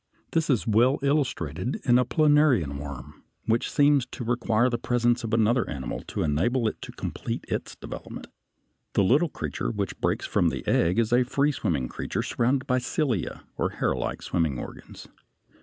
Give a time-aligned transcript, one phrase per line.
[0.31, 3.21] This is well illustrated in a planarian worm (Fig.
[3.21, 7.45] 60), which seems to require the presence of another animal to enable it to complete
[7.47, 8.25] its development.
[8.93, 12.65] The little creature which breaks from the egg (A) is a free swimming creature surrounded
[12.65, 15.07] by cilia or hairlike swimming organs.